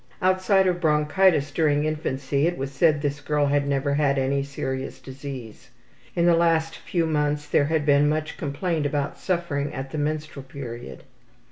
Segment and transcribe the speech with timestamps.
[0.19, 4.99] Outside of bronchitis during infancy it was said this girl had never had any serious
[4.99, 5.69] disease.
[6.15, 10.45] In the last few months there had been much complaint about suffering at the menstrual
[10.45, 11.03] period.